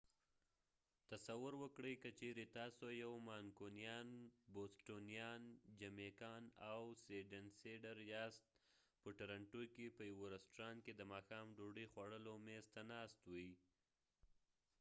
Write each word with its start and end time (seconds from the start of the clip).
تصور 1.11 1.53
وکړئ 1.63 1.95
که 2.03 2.09
چیرې 2.19 2.45
تاسو 2.57 2.85
یو 3.03 3.11
مانکونیان 3.27 4.09
بوسټونیان 4.53 5.41
جمیکان 5.81 6.43
او 6.71 6.81
سیډنیسیډر 7.03 7.97
یاست 8.13 8.45
په 9.01 9.09
ټورنټو 9.17 9.61
کې 9.73 9.85
په 9.97 10.03
یوه 10.11 10.27
رستورانت 10.35 10.79
کې 10.85 10.93
د 10.95 11.01
ماښام 11.11 11.45
ډوډۍ 11.57 11.85
خوړلو 11.91 12.33
میز 12.45 12.65
ته 12.73 12.81
ناست 12.91 13.19
وی 13.31 13.49